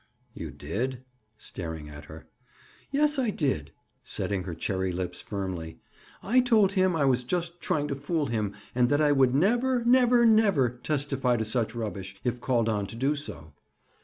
"You 0.33 0.49
did?" 0.49 1.03
Staring 1.37 1.87
at 1.87 2.05
her. 2.05 2.27
"Yes, 2.89 3.19
I 3.19 3.29
did." 3.29 3.71
Setting 4.03 4.45
her 4.45 4.55
cherry 4.55 4.91
lips 4.91 5.21
firmly. 5.21 5.77
"I 6.23 6.39
told 6.39 6.71
him 6.71 6.95
I 6.95 7.05
was 7.05 7.23
just 7.23 7.61
trying 7.61 7.87
to 7.89 7.95
fool 7.95 8.25
him 8.25 8.55
and 8.73 8.89
that 8.89 8.99
I 8.99 9.11
would 9.11 9.35
never—never—never 9.35 10.79
testify 10.81 11.37
to 11.37 11.45
such 11.45 11.75
rubbish, 11.75 12.19
if 12.23 12.41
called 12.41 12.67
on 12.67 12.87
to 12.87 12.95
do 12.95 13.15
so." 13.15 13.53